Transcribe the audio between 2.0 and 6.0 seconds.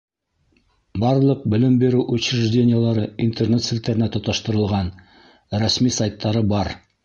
учреждениелары Интернет селтәренә тоташтырылған, рәсми